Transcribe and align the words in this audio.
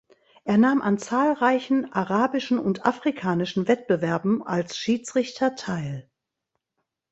Er 0.45 0.57
nahm 0.57 0.81
an 0.81 0.97
zahlreichen 0.97 1.93
arabischen 1.93 2.57
und 2.57 2.87
afrikanischen 2.87 3.67
Wettbewerben 3.67 4.41
als 4.41 4.75
Schiedsrichter 4.75 5.53
teil. 5.53 6.09